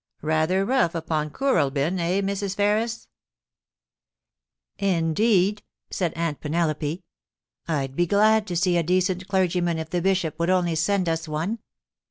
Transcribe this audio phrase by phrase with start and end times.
[0.23, 2.55] Rather rough upon Kooralbyn— eh, Mrs.
[2.55, 3.07] Ferris?
[4.79, 7.03] Indeed,' said Aunt Penelope,
[7.37, 11.07] * I'd be glad to see a decent clergyman if the bishop would only send
[11.07, 11.59] us one.